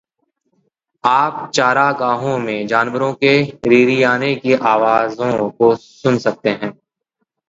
आप 1.03 1.51
चारागाहों 1.53 2.37
में 2.39 2.67
जानवरों 2.67 3.13
के 3.13 3.41
रिरियाने 3.43 4.35
की 4.35 4.53
आवाज़ों 4.53 5.49
को 5.49 5.75
सुन 5.75 6.17
सकते 6.17 6.49
हैं। 6.49 6.79